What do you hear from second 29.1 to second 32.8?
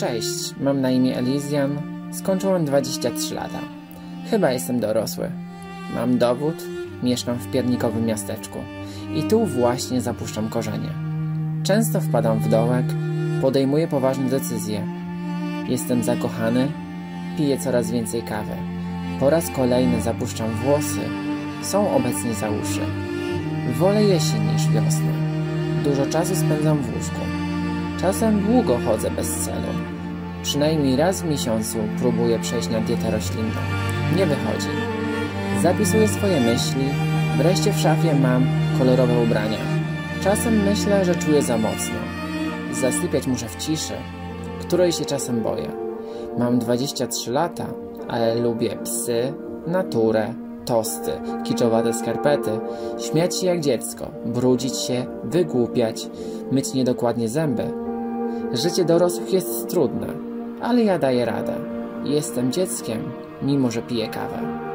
bez celu. Przynajmniej raz w miesiącu próbuję przejść na